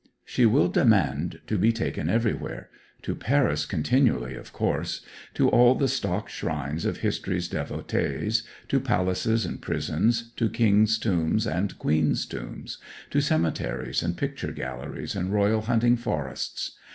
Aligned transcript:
She 0.25 0.47
will 0.47 0.67
demand 0.67 1.41
to 1.45 1.59
be 1.59 1.71
taken 1.71 2.09
everywhere 2.09 2.71
to 3.03 3.13
Paris 3.13 3.67
continually, 3.67 4.33
of 4.33 4.51
course; 4.51 5.05
to 5.35 5.47
all 5.47 5.75
the 5.75 5.87
stock 5.87 6.27
shrines 6.27 6.85
of 6.85 6.97
history's 7.01 7.47
devotees; 7.47 8.41
to 8.69 8.79
palaces 8.79 9.45
and 9.45 9.61
prisons; 9.61 10.31
to 10.37 10.49
kings' 10.49 10.97
tombs 10.97 11.45
and 11.45 11.77
queens' 11.77 12.25
tombs; 12.25 12.79
to 13.11 13.21
cemeteries 13.21 14.01
and 14.01 14.17
picture 14.17 14.51
galleries, 14.51 15.15
and 15.15 15.31
royal 15.31 15.61
hunting 15.61 15.95
forests. 15.97 16.75